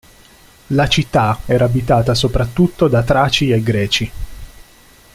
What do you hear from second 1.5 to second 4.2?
abitata soprattutto da traci e greci.